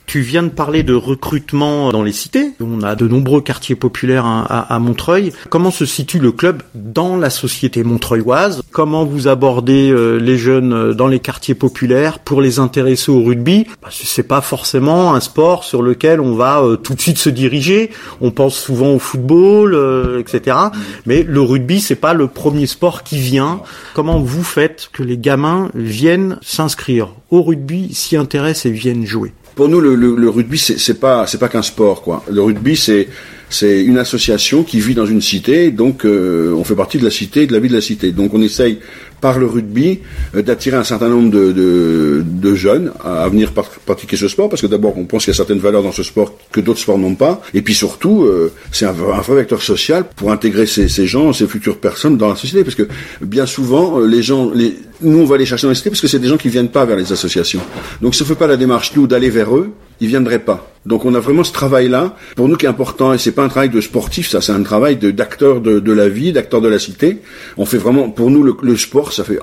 Tu 0.06 0.22
viens 0.22 0.44
de 0.44 0.50
parler 0.50 0.84
de 0.84 0.94
recrutement 0.94 1.92
dans 1.92 2.04
les 2.04 2.12
cités. 2.12 2.52
On 2.60 2.82
a 2.84 2.96
de 2.96 3.08
nombreux 3.08 3.42
quartiers 3.42 3.76
populaires 3.76 4.26
à, 4.26 4.80
Montreuil. 4.80 5.32
Comment 5.50 5.72
se 5.72 5.86
situe 5.86 6.20
le 6.20 6.32
club 6.32 6.62
dans 6.76 7.18
la 7.18 7.30
société 7.30 7.84
montreuilloise 7.84 8.62
Comment 8.72 9.06
vous 9.06 9.28
abordez 9.28 9.90
euh, 9.90 10.18
les 10.18 10.38
jeunes 10.38 10.74
euh, 10.74 10.94
dans 10.94 11.08
les 11.08 11.20
quartiers 11.20 11.56
populaires 11.56 12.20
pour 12.20 12.42
les 12.42 12.60
intéresser 12.60 13.12
au 13.12 13.24
rugby? 13.24 13.66
Bah, 13.82 13.90
C'est 13.92 14.28
pas 14.28 14.42
forcément 14.42 15.16
un 15.16 15.20
sport 15.20 15.64
sur 15.64 15.82
lequel 15.82 16.20
on 16.20 16.36
va 16.36 16.62
euh, 16.62 16.76
tout 16.76 16.94
de 16.94 17.02
suite 17.02 17.18
se 17.18 17.30
diriger. 17.30 17.90
On 18.22 18.32
pense 18.32 18.56
souvent 18.56 18.92
au 18.92 19.00
football, 19.00 19.78
etc. 20.20 20.58
Mais 21.06 21.24
le 21.24 21.42
rugby, 21.42 21.80
c'est 21.80 21.96
pas 21.96 22.14
le 22.14 22.28
premier 22.28 22.68
sport 22.68 23.04
qui 23.04 23.18
vient. 23.18 23.62
Comment 23.94 24.20
vous 24.20 24.44
faites 24.44 24.90
que 24.92 25.02
les 25.02 25.18
gamins 25.18 25.70
viennent 25.74 26.38
s'inscrire 26.42 27.10
au 27.32 27.42
rugby, 27.42 27.94
s'y 27.94 28.18
intéressent 28.18 28.68
et 28.68 28.72
viennent 28.72 29.06
jouer? 29.06 29.34
Pour 29.56 29.70
nous, 29.70 29.80
le, 29.80 30.30
rugby, 30.30 30.58
c'est 30.58 31.00
pas, 31.00 31.28
c'est 31.28 31.38
pas 31.38 31.50
qu'un 31.50 31.62
sport, 31.62 32.02
quoi. 32.02 32.24
Le 32.30 32.42
rugby, 32.42 32.76
c'est, 32.76 33.08
c'est 33.54 33.84
une 33.84 34.00
association 34.00 34.64
qui 34.64 34.80
vit 34.80 34.96
dans 34.96 35.06
une 35.06 35.22
cité, 35.22 35.70
donc 35.70 36.06
euh, 36.06 36.54
on 36.54 36.64
fait 36.64 36.76
partie 36.76 36.98
de 36.98 37.04
la 37.04 37.12
cité, 37.12 37.46
de 37.46 37.54
la 37.54 37.60
vie 37.60 37.70
de 37.70 37.74
la 37.74 37.82
cité. 37.82 38.12
Donc 38.12 38.34
on 38.34 38.42
essaye 38.42 38.80
par 39.22 39.38
le 39.38 39.46
rugby 39.46 40.00
euh, 40.36 40.42
d'attirer 40.42 40.76
un 40.76 40.84
certain 40.84 41.08
nombre 41.08 41.30
de, 41.30 42.56
jeunes 42.56 42.92
à, 43.04 43.28
venir 43.30 43.52
pratiquer 43.52 44.18
ce 44.18 44.28
sport, 44.28 44.50
parce 44.50 44.62
que 44.62 44.68
d'abord 44.68 44.98
on 44.98 45.06
pense 45.06 45.26
qu'il 45.26 45.32
y 45.32 45.36
a 45.36 45.38
certaines 45.38 45.60
valeurs 45.60 45.84
dans 45.84 45.92
ce 45.92 46.04
sport 46.04 46.34
que 46.52 46.62
d'autres 46.62 46.80
sports 46.80 46.98
n'ont 46.98 47.16
pas, 47.16 47.42
et 47.54 47.62
puis 47.62 47.76
surtout 47.76 48.24
euh, 48.24 48.52
c'est 48.72 48.86
un, 48.86 48.92
vrai 48.92 49.36
vecteur 49.36 49.62
social 49.62 50.06
pour 50.16 50.32
intégrer 50.32 50.66
ces, 50.66 50.88
ces, 50.88 51.06
gens, 51.06 51.32
ces 51.32 51.48
futures 51.48 51.78
personnes 51.78 52.18
dans 52.18 52.30
la 52.30 52.36
société, 52.36 52.64
parce 52.64 52.76
que 52.76 52.88
bien 53.22 53.46
souvent 53.46 54.00
les 54.00 54.24
gens, 54.24 54.52
les, 54.54 54.76
nous 55.02 55.20
on 55.20 55.26
va 55.26 55.38
les 55.38 55.46
chercher 55.46 55.68
dans 55.68 55.72
la 55.72 55.76
cité 55.76 55.90
parce 55.92 56.02
que 56.02 56.08
c'est 56.08 56.20
des 56.20 56.28
gens 56.28 56.38
qui 56.38 56.50
viennent 56.50 56.70
pas 56.72 56.86
vers 56.86 56.98
les 56.98 57.12
associations. 57.12 57.62
Donc 58.02 58.16
si 58.16 58.24
on 58.24 58.26
fait 58.26 58.36
pas 58.36 58.48
la 58.48 58.58
démarche 58.58 58.94
nous 58.96 59.06
d'aller 59.06 59.30
vers 59.30 59.56
eux, 59.56 59.70
ils 60.02 60.08
viendraient 60.08 60.40
pas. 60.40 60.73
Donc 60.86 61.06
on 61.06 61.16
a 61.16 61.20
vraiment 61.20 61.44
ce 61.44 61.54
travail-là 61.54 62.16
pour 62.36 62.50
nous 62.50 62.58
qui 62.58 62.66
est 62.66 62.70
important 62.70 63.14
et 63.14 63.18
c'est 63.18 63.32
pas 63.32 63.44
un 63.44 63.48
travail 63.48 63.70
de 63.70 63.80
sportif, 63.80 64.30
ça 64.30 64.42
c'est 64.42 64.52
un 64.52 64.64
travail 64.64 64.98
d'acteur 64.98 65.62
de, 65.62 65.80
de, 65.80 65.92
la 65.94 66.10
vie, 66.10 66.34
d'acteur 66.34 66.62
de 66.62 66.68
la 66.68 66.80
cité. 66.80 67.20
On 67.58 67.66
fait 67.66 67.78
vraiment 67.78 68.10
pour 68.10 68.30
nous 68.30 68.44
le, 68.44 68.54
le 68.62 68.76
sport, 68.76 69.14
ça 69.14 69.24
fait 69.24 69.40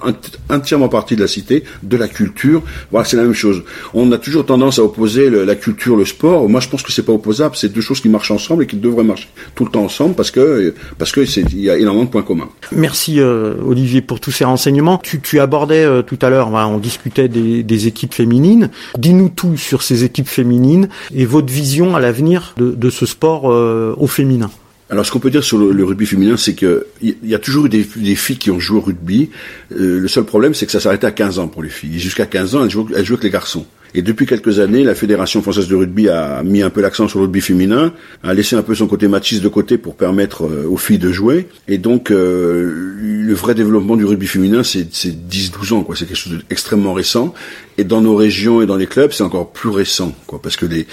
entièrement 0.51 0.89
partie 0.89 1.17
de 1.17 1.23
la 1.23 1.29
cité, 1.29 1.65
de 1.83 1.97
la 1.97 2.09
culture. 2.09 2.63
Voilà, 2.91 3.07
c'est 3.07 3.17
la 3.17 3.23
même 3.23 3.35
chose. 3.35 3.63
On 3.95 4.13
a 4.13 4.19
toujours 4.19 4.45
tendance 4.45 4.79
à 4.79 4.85
opposer 4.85 5.31
la 5.31 5.55
culture, 5.55 5.97
le 5.97 6.05
sport. 6.05 6.49
Moi 6.49 6.61
je 6.61 6.69
pense 6.69 6.83
que 6.83 6.93
c'est 6.93 7.05
pas 7.05 7.13
opposable, 7.13 7.57
c'est 7.57 7.73
deux 7.73 7.81
choses 7.81 8.01
qui 8.01 8.09
marchent 8.09 8.31
ensemble 8.31 8.65
et 8.65 8.67
qui 8.67 8.77
devraient 8.77 9.05
marcher 9.05 9.29
tout 9.55 9.65
le 9.65 9.71
temps 9.71 9.85
ensemble 9.85 10.15
parce 10.15 10.31
que 10.31 10.75
parce 10.99 11.13
que 11.13 11.21
il 11.21 11.61
y 11.61 11.71
a 11.71 11.79
énormément 11.79 12.05
de 12.05 12.11
points 12.11 12.23
communs. 12.23 12.49
Merci 12.73 13.21
euh, 13.21 13.55
Olivier 13.67 14.03
pour 14.03 14.21
tous 14.21 14.31
ces 14.31 14.45
renseignements. 14.45 14.99
Tu, 14.99 15.21
tu 15.21 15.41
abordais 15.41 15.85
euh, 15.85 16.03
tout 16.03 16.19
à 16.23 16.29
l'heure, 16.29 16.51
on 16.53 16.79
discutait 16.79 17.29
des, 17.29 17.63
des 17.63 17.87
équipes 17.87 18.15
féminines. 18.15 18.71
Dis-nous 18.99 19.31
tout 19.31 19.57
sur 19.57 19.83
ces 19.83 20.05
équipes 20.05 20.29
féminines 20.29 20.89
et 21.15 21.25
votre 21.31 21.53
vision 21.53 21.97
à 21.97 22.00
l'avenir 22.00 22.55
de, 22.59 22.91
ce 22.91 23.06
sport 23.06 23.50
euh, 23.50 23.94
au 23.97 24.06
féminin? 24.06 24.50
Alors, 24.91 25.06
ce 25.06 25.12
qu'on 25.12 25.21
peut 25.21 25.31
dire 25.31 25.44
sur 25.44 25.56
le, 25.56 25.85
rugby 25.85 26.05
féminin, 26.05 26.37
c'est 26.37 26.55
qu'il 26.55 26.82
y, 27.23 27.35
a 27.35 27.38
toujours 27.38 27.67
eu 27.67 27.69
des, 27.69 27.87
des, 27.97 28.17
filles 28.17 28.38
qui 28.38 28.50
ont 28.50 28.59
joué 28.59 28.79
au 28.79 28.81
rugby. 28.81 29.31
Euh, 29.73 30.00
le 30.00 30.09
seul 30.09 30.25
problème, 30.25 30.53
c'est 30.53 30.67
que 30.67 30.73
ça 30.73 30.81
s'arrêtait 30.81 31.06
à 31.06 31.12
15 31.12 31.38
ans 31.38 31.47
pour 31.47 31.62
les 31.62 31.69
filles. 31.69 32.00
Jusqu'à 32.00 32.27
15 32.27 32.56
ans, 32.56 32.65
elles 32.65 32.71
jouaient, 32.71 32.93
elles 32.97 33.05
jouaient 33.05 33.15
avec 33.15 33.25
les 33.25 33.31
garçons. 33.31 33.67
Et 33.95 34.03
depuis 34.03 34.27
quelques 34.27 34.61
années, 34.61 34.85
la 34.85 34.95
Fédération 34.95 35.43
française 35.43 35.69
de 35.69 35.75
rugby 35.75 36.09
a 36.09 36.43
mis 36.43 36.63
un 36.63 36.71
peu 36.71 36.81
l'accent 36.81 37.09
sur 37.09 37.19
le 37.19 37.25
rugby 37.25 37.41
féminin, 37.41 37.93
a 38.23 38.35
laissé 38.35 38.57
un 38.57 38.63
peu 38.63 38.75
son 38.75 38.87
côté 38.87 39.09
machiste 39.09 39.43
de 39.43 39.49
côté 39.49 39.79
pour 39.79 39.97
permettre 39.97 40.45
euh, 40.45 40.67
aux 40.69 40.77
filles 40.77 40.99
de 40.99 41.11
jouer. 41.11 41.49
Et 41.69 41.79
donc, 41.79 42.11
euh, 42.11 42.95
le 43.01 43.35
vrai 43.35 43.55
développement 43.55 43.97
du 43.97 44.05
rugby 44.05 44.27
féminin, 44.27 44.63
c'est 44.63 44.85
10-12 44.85 45.73
ans, 45.73 45.83
quoi. 45.83 45.97
C'est 45.97 46.07
quelque 46.07 46.17
chose 46.17 46.39
d'extrêmement 46.49 46.95
récent. 46.95 47.35
Et 47.79 47.85
dans 47.85 48.01
nos 48.01 48.15
régions 48.15 48.61
et 48.63 48.67
dans 48.67 48.77
les 48.77 48.87
clubs, 48.87 49.13
c'est 49.13 49.23
encore 49.23 49.53
plus 49.53 49.71
récent, 49.71 50.15
quoi. 50.27 50.41
Parce 50.43 50.57
que 50.57 50.67
les, 50.67 50.87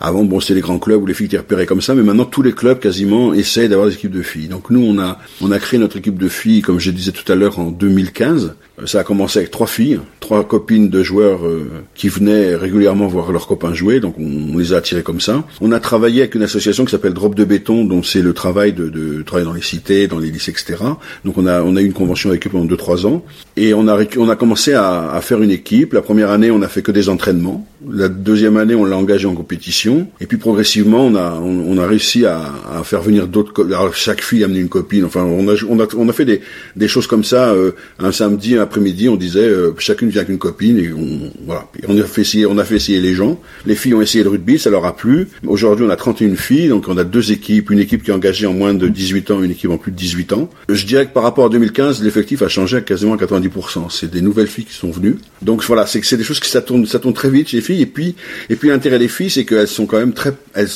avant, 0.00 0.24
bon, 0.24 0.40
c'était 0.40 0.54
les 0.54 0.60
grands 0.60 0.78
clubs 0.78 1.02
où 1.02 1.06
les 1.06 1.14
filles 1.14 1.26
étaient 1.26 1.38
repérées 1.38 1.66
comme 1.66 1.80
ça, 1.80 1.94
mais 1.94 2.02
maintenant 2.02 2.24
tous 2.24 2.42
les 2.42 2.52
clubs 2.52 2.78
quasiment 2.78 3.32
essayent 3.32 3.68
d'avoir 3.68 3.88
des 3.88 3.94
équipes 3.94 4.12
de 4.12 4.22
filles. 4.22 4.48
Donc 4.48 4.70
nous, 4.70 4.84
on 4.84 4.98
a, 4.98 5.18
on 5.40 5.50
a 5.50 5.58
créé 5.58 5.78
notre 5.78 5.96
équipe 5.96 6.18
de 6.18 6.28
filles, 6.28 6.60
comme 6.60 6.80
je 6.80 6.90
disais 6.90 7.12
tout 7.12 7.30
à 7.30 7.36
l'heure, 7.36 7.58
en 7.58 7.70
2015. 7.70 8.54
Ça 8.86 9.00
a 9.00 9.04
commencé 9.04 9.38
avec 9.38 9.50
trois 9.50 9.66
filles, 9.66 10.00
trois 10.20 10.44
copines 10.44 10.88
de 10.88 11.02
joueurs 11.02 11.46
euh, 11.46 11.70
qui 11.94 12.08
venaient 12.08 12.56
régulièrement 12.56 13.06
voir 13.06 13.30
leurs 13.30 13.46
copains 13.46 13.74
jouer, 13.74 14.00
donc 14.00 14.16
on, 14.18 14.56
les 14.56 14.72
a 14.72 14.78
attirés 14.78 15.02
comme 15.02 15.20
ça. 15.20 15.44
On 15.60 15.72
a 15.72 15.78
travaillé 15.80 16.22
avec 16.22 16.34
une 16.34 16.42
association 16.42 16.84
qui 16.84 16.90
s'appelle 16.90 17.12
Drop 17.12 17.34
de 17.34 17.44
béton, 17.44 17.84
dont 17.84 18.02
c'est 18.02 18.22
le 18.22 18.32
travail 18.32 18.72
de, 18.72 18.88
de 18.88 19.22
travailler 19.22 19.46
dans 19.46 19.54
les 19.54 19.62
cités, 19.62 20.08
dans 20.08 20.18
les 20.18 20.30
lycées, 20.30 20.50
etc. 20.52 20.76
Donc 21.24 21.36
on 21.36 21.46
a 21.46 21.62
on 21.62 21.76
a 21.76 21.82
eu 21.82 21.86
une 21.86 21.92
convention 21.92 22.30
avec 22.30 22.46
eux 22.46 22.50
pendant 22.50 22.64
deux 22.64 22.76
trois 22.76 23.06
ans 23.06 23.24
et 23.56 23.74
on 23.74 23.86
a 23.88 23.98
on 24.16 24.28
a 24.28 24.36
commencé 24.36 24.72
à, 24.72 25.12
à 25.12 25.20
faire 25.20 25.42
une 25.42 25.50
équipe. 25.50 25.92
La 25.92 26.02
première 26.02 26.30
année, 26.30 26.50
on 26.50 26.62
a 26.62 26.68
fait 26.68 26.82
que 26.82 26.92
des 26.92 27.08
entraînements. 27.08 27.66
La 27.90 28.08
deuxième 28.08 28.56
année, 28.56 28.74
on 28.74 28.84
l'a 28.84 28.96
engagé 28.96 29.26
en 29.26 29.34
compétition 29.34 30.08
et 30.20 30.26
puis 30.26 30.36
progressivement, 30.36 31.06
on 31.06 31.14
a 31.14 31.40
on, 31.40 31.78
a 31.78 31.86
réussi 31.86 32.26
à, 32.26 32.40
à 32.72 32.82
faire 32.84 33.02
venir 33.02 33.26
d'autres. 33.26 33.66
chaque 33.94 34.22
fille 34.22 34.42
a 34.42 34.46
amené 34.46 34.60
une 34.60 34.68
copine. 34.68 35.04
Enfin, 35.04 35.24
on 35.24 35.48
a 35.48 35.54
on 35.68 35.80
a 35.80 35.86
on 35.96 36.08
a 36.08 36.12
fait 36.12 36.24
des 36.24 36.40
des 36.76 36.88
choses 36.88 37.06
comme 37.06 37.24
ça 37.24 37.50
euh, 37.50 37.72
un 37.98 38.12
samedi 38.12 38.56
après-midi, 38.58 39.08
on 39.08 39.16
disait 39.16 39.40
euh, 39.40 39.72
chacune 39.78 40.08
vient 40.08 40.20
avec 40.20 40.30
une 40.30 40.38
copine 40.38 40.78
et 40.78 40.92
on 40.92 41.30
voilà. 41.44 41.66
on 41.88 41.98
a 41.98 42.04
fait 42.04 42.20
essayer, 42.22 42.46
on 42.46 42.58
a 42.58 42.64
fait 42.64 42.76
essayer 42.76 43.00
les 43.00 43.14
gens. 43.14 43.40
Les 43.66 43.74
filles 43.74 43.94
ont 43.94 44.02
essayé 44.02 44.22
le 44.22 44.30
rugby, 44.30 44.58
ça 44.58 44.70
leur 44.70 44.84
a 44.84 44.96
plu. 44.96 45.28
Aujourd'hui, 45.46 45.84
on 45.86 45.90
a 45.90 45.96
31 45.96 46.36
filles, 46.36 46.68
donc 46.68 46.88
on 46.88 46.96
a 46.96 47.04
deux 47.04 47.32
équipes, 47.32 47.70
une 47.70 47.78
équipe 47.78 48.02
qui 48.02 48.10
est 48.10 48.14
engagée 48.14 48.46
en 48.46 48.52
moins 48.52 48.74
de 48.74 48.88
18 48.88 49.30
ans, 49.30 49.42
une 49.42 49.50
équipe 49.50 49.70
en 49.70 49.78
plus 49.78 49.92
de 49.92 49.96
18 49.96 50.32
ans. 50.34 50.50
Je 50.68 50.86
dirais 50.86 51.06
que 51.06 51.12
par 51.12 51.22
rapport 51.22 51.46
à 51.46 51.48
2015, 51.48 52.02
l'effectif 52.02 52.42
a 52.42 52.48
changé 52.48 52.76
à 52.76 52.80
quasiment 52.80 53.16
90%. 53.16 53.90
C'est 53.90 54.10
des 54.10 54.20
nouvelles 54.20 54.46
filles 54.46 54.66
qui 54.66 54.74
sont 54.74 54.90
venues. 54.90 55.16
Donc 55.40 55.64
voilà, 55.64 55.86
c'est 55.86 56.00
que 56.00 56.06
c'est 56.06 56.16
des 56.16 56.24
choses 56.24 56.40
qui 56.40 56.48
ça 56.48 56.60
tourne, 56.60 56.86
ça 56.86 56.98
tourne 56.98 57.14
très 57.14 57.30
vite 57.30 57.52
les 57.52 57.60
filles. 57.60 57.71
Et 57.80 57.86
puis 57.86 58.14
et 58.50 58.56
puis 58.56 58.68
l'intérêt 58.68 58.98
des 58.98 59.08
filles, 59.08 59.30
c'est 59.30 59.44
qu'elles 59.44 59.68
sont 59.68 59.86
quand 59.86 59.98
même 59.98 60.12
très, 60.12 60.32
elles, 60.54 60.68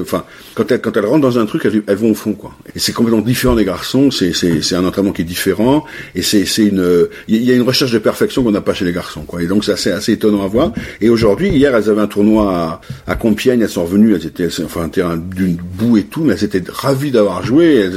enfin 0.00 0.24
quand 0.54 0.70
elles 0.72 0.80
quand 0.80 0.96
elles 0.96 1.06
rentrent 1.06 1.20
dans 1.20 1.38
un 1.38 1.46
truc, 1.46 1.64
elles, 1.64 1.96
vont 1.96 2.12
au 2.12 2.14
fond 2.14 2.32
quoi. 2.32 2.54
Et 2.74 2.78
c'est 2.78 2.92
complètement 2.92 3.20
différent 3.20 3.54
des 3.54 3.64
garçons. 3.64 4.10
C'est 4.10 4.32
c'est 4.32 4.62
c'est 4.62 4.74
un 4.74 4.84
entraînement 4.84 5.12
qui 5.12 5.22
est 5.22 5.26
différent 5.26 5.84
et 6.14 6.22
c'est 6.22 6.44
c'est 6.44 6.64
une 6.64 7.08
il 7.28 7.42
y 7.44 7.50
a 7.50 7.54
une 7.54 7.62
recherche 7.62 7.92
de 7.92 7.98
perfection 7.98 8.42
qu'on 8.42 8.50
n'a 8.50 8.60
pas 8.60 8.74
chez 8.74 8.84
les 8.84 8.92
garçons, 8.92 9.22
quoi. 9.22 9.42
Et 9.42 9.46
donc 9.46 9.64
c'est 9.64 9.92
assez, 9.92 10.12
étonnant 10.12 10.44
à 10.44 10.48
voir. 10.48 10.72
Et 11.00 11.08
aujourd'hui, 11.08 11.48
hier, 11.50 11.74
elles 11.74 11.88
avaient 11.88 12.00
un 12.00 12.06
tournoi 12.06 12.80
à, 13.06 13.12
à 13.12 13.14
Compiègne, 13.14 13.60
elles 13.60 13.68
sont 13.68 13.84
revenues, 13.84 14.14
elles 14.14 14.26
étaient, 14.26 14.48
enfin 14.64 14.88
d'une 14.88 15.56
boue 15.56 15.96
et 15.96 16.04
tout, 16.04 16.22
mais 16.24 16.34
elles 16.34 16.44
étaient 16.44 16.62
ravies 16.68 17.10
d'avoir 17.10 17.44
joué. 17.44 17.88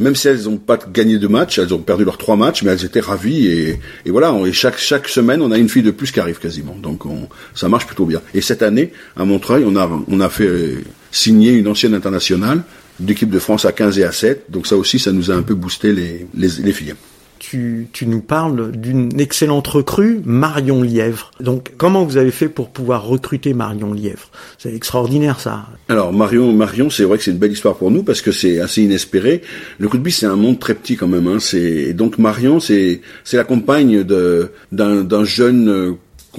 même 0.00 0.14
si 0.14 0.28
elles 0.28 0.44
n'ont 0.44 0.56
pas 0.56 0.78
gagné 0.92 1.18
de 1.18 1.26
match, 1.28 1.58
elles 1.58 1.72
ont 1.72 1.78
perdu 1.78 2.04
leurs 2.04 2.18
trois 2.18 2.36
matchs, 2.36 2.62
mais 2.62 2.72
elles 2.72 2.84
étaient 2.84 3.00
ravies. 3.00 3.46
Et, 3.46 3.80
et 4.04 4.10
voilà, 4.10 4.34
et 4.46 4.52
chaque 4.52 4.78
chaque 4.78 5.08
semaine, 5.08 5.42
on 5.42 5.52
a 5.52 5.58
une 5.58 5.68
fille 5.68 5.82
de 5.82 5.90
plus 5.90 6.10
qui 6.10 6.20
arrive 6.20 6.38
quasiment. 6.38 6.76
Donc 6.82 7.06
on, 7.06 7.28
ça 7.54 7.65
marche 7.68 7.86
plutôt 7.86 8.06
bien. 8.06 8.20
Et 8.34 8.40
cette 8.40 8.62
année, 8.62 8.92
à 9.16 9.24
Montreuil, 9.24 9.64
on 9.66 9.76
a 9.76 9.88
on 10.08 10.20
a 10.20 10.28
fait 10.28 10.84
signer 11.10 11.52
une 11.52 11.68
ancienne 11.68 11.94
internationale 11.94 12.62
d'équipe 13.00 13.30
de 13.30 13.38
France 13.38 13.64
à 13.64 13.72
15 13.72 13.98
et 13.98 14.04
à 14.04 14.12
7. 14.12 14.46
Donc 14.50 14.66
ça 14.66 14.76
aussi, 14.76 14.98
ça 14.98 15.12
nous 15.12 15.30
a 15.30 15.34
un 15.34 15.42
peu 15.42 15.54
boosté 15.54 15.92
les, 15.92 16.26
les, 16.34 16.48
les 16.48 16.72
filles 16.72 16.94
tu, 17.38 17.88
tu 17.92 18.06
nous 18.06 18.20
parles 18.20 18.72
d'une 18.72 19.20
excellente 19.20 19.66
recrue, 19.68 20.20
Marion 20.24 20.82
Lièvre. 20.82 21.30
Donc, 21.40 21.72
comment 21.76 22.04
vous 22.04 22.16
avez 22.16 22.30
fait 22.30 22.48
pour 22.48 22.70
pouvoir 22.70 23.06
recruter 23.06 23.54
Marion 23.54 23.92
Lièvre? 23.92 24.30
C'est 24.58 24.74
extraordinaire, 24.74 25.38
ça. 25.38 25.66
Alors, 25.88 26.12
Marion, 26.12 26.52
Marion, 26.52 26.90
c'est 26.90 27.04
vrai 27.04 27.18
que 27.18 27.24
c'est 27.24 27.30
une 27.30 27.38
belle 27.38 27.52
histoire 27.52 27.76
pour 27.76 27.90
nous 27.90 28.02
parce 28.02 28.20
que 28.20 28.32
c'est 28.32 28.58
assez 28.60 28.82
inespéré. 28.82 29.42
Le 29.78 29.86
rugby, 29.86 30.10
c'est 30.10 30.26
un 30.26 30.36
monde 30.36 30.58
très 30.58 30.74
petit 30.74 30.96
quand 30.96 31.06
même. 31.06 31.28
Hein. 31.28 31.38
C'est 31.38 31.92
donc 31.92 32.18
Marion, 32.18 32.58
c'est 32.58 33.00
c'est 33.22 33.36
la 33.36 33.44
compagne 33.44 34.02
d'un 34.02 34.48
d'un 34.72 35.24
jeune 35.24 35.68
euh, 35.68 35.92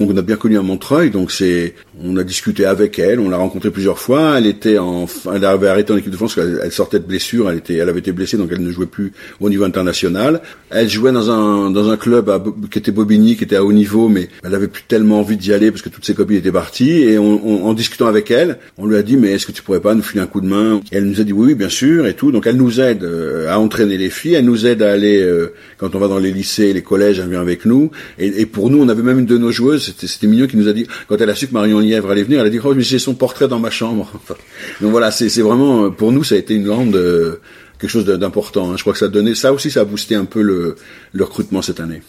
qu'on 0.06 0.16
a 0.16 0.22
bien 0.22 0.36
connu 0.36 0.56
à 0.58 0.62
Montreuil, 0.62 1.10
donc 1.10 1.30
c'est 1.32 1.74
On 2.04 2.16
a 2.16 2.22
discuté 2.22 2.64
avec 2.64 2.98
elle, 2.98 3.18
on 3.18 3.28
l'a 3.28 3.38
rencontrée 3.38 3.70
plusieurs 3.70 3.98
fois. 3.98 4.38
Elle 4.38 4.46
était 4.46 4.78
en, 4.78 5.06
elle 5.34 5.44
avait 5.44 5.68
arrêté 5.68 5.92
en 5.92 5.96
équipe 5.96 6.12
de 6.12 6.16
France 6.16 6.34
parce 6.34 6.46
qu'elle 6.46 6.72
sortait 6.72 7.00
de 7.00 7.04
blessure. 7.04 7.50
Elle 7.50 7.58
était, 7.58 7.74
elle 7.74 7.88
avait 7.88 7.98
été 7.98 8.12
blessée 8.12 8.36
donc 8.36 8.50
elle 8.52 8.62
ne 8.62 8.70
jouait 8.70 8.86
plus 8.86 9.12
au 9.40 9.50
niveau 9.50 9.64
international. 9.64 10.40
Elle 10.70 10.88
jouait 10.88 11.10
dans 11.12 11.30
un 11.30 11.70
dans 11.70 11.90
un 11.90 11.96
club 11.96 12.30
qui 12.70 12.78
était 12.78 12.92
Bobigny, 12.92 13.36
qui 13.36 13.44
était 13.44 13.56
à 13.56 13.64
haut 13.64 13.72
niveau, 13.72 14.08
mais 14.08 14.28
elle 14.44 14.54
avait 14.54 14.68
plus 14.68 14.84
tellement 14.84 15.20
envie 15.20 15.36
d'y 15.36 15.52
aller 15.52 15.70
parce 15.70 15.82
que 15.82 15.88
toutes 15.88 16.04
ses 16.04 16.14
copines 16.14 16.36
étaient 16.36 16.52
parties. 16.52 17.02
Et 17.02 17.18
on, 17.18 17.66
en 17.66 17.74
discutant 17.74 18.06
avec 18.06 18.30
elle, 18.30 18.58
on 18.76 18.86
lui 18.86 18.96
a 18.96 19.02
dit 19.02 19.16
mais 19.16 19.32
est-ce 19.32 19.46
que 19.46 19.52
tu 19.52 19.62
pourrais 19.62 19.80
pas 19.80 19.94
nous 19.94 20.02
filer 20.02 20.22
un 20.22 20.26
coup 20.26 20.40
de 20.40 20.46
main? 20.46 20.80
Et 20.92 20.98
Elle 20.98 21.04
nous 21.04 21.20
a 21.20 21.24
dit 21.24 21.32
oui, 21.32 21.48
oui 21.48 21.54
bien 21.54 21.68
sûr 21.68 22.06
et 22.06 22.14
tout. 22.14 22.30
Donc 22.30 22.46
elle 22.46 22.56
nous 22.56 22.80
aide 22.80 23.02
euh, 23.02 23.48
à 23.48 23.58
entraîner 23.58 23.98
les 23.98 24.10
filles, 24.10 24.34
elle 24.34 24.44
nous 24.44 24.66
aide 24.66 24.82
à 24.82 24.92
aller 24.92 25.20
euh, 25.20 25.52
quand 25.78 25.96
on 25.96 25.98
va 25.98 26.06
dans 26.06 26.18
les 26.18 26.30
lycées, 26.30 26.72
les 26.72 26.82
collèges, 26.82 27.18
elle 27.18 27.30
vient 27.30 27.40
avec 27.40 27.64
nous. 27.64 27.90
Et, 28.18 28.42
et 28.42 28.46
pour 28.46 28.70
nous, 28.70 28.80
on 28.80 28.88
avait 28.88 29.02
même 29.02 29.18
une 29.18 29.26
de 29.26 29.38
nos 29.38 29.50
joueuses, 29.50 29.94
c'était 29.98 30.26
mignon, 30.28 30.46
qui 30.46 30.56
nous 30.56 30.68
a 30.68 30.72
dit 30.72 30.86
quand 31.08 31.20
elle 31.20 31.30
a 31.30 31.34
su 31.34 31.48
que 31.48 31.54
Marion 31.54 31.87
Lièvre 31.88 32.10
allait 32.10 32.22
venir, 32.22 32.40
elle 32.40 32.46
a 32.46 32.50
dit 32.50 32.60
oh 32.62 32.74
mais 32.74 32.82
j'ai 32.82 32.98
son 32.98 33.14
portrait 33.14 33.48
dans 33.48 33.58
ma 33.58 33.70
chambre. 33.70 34.10
donc 34.80 34.90
voilà, 34.90 35.10
c'est 35.10 35.28
vraiment 35.40 35.90
pour 35.90 36.12
nous 36.12 36.24
ça 36.24 36.34
a 36.34 36.38
été 36.38 36.54
une 36.54 36.64
grande 36.64 36.94
euh, 36.96 37.40
quelque 37.80 37.90
chose 37.90 38.04
d'important. 38.04 38.70
Hein. 38.70 38.76
Je 38.76 38.82
crois 38.82 38.92
que 38.92 38.98
ça 38.98 39.06
a 39.06 39.08
donné 39.08 39.34
ça 39.34 39.52
aussi, 39.52 39.70
ça 39.70 39.80
a 39.80 39.84
boosté 39.84 40.14
un 40.14 40.24
peu 40.24 40.42
le 40.42 40.76
recrutement 41.18 41.62
cette 41.62 41.80
année. 41.80 42.02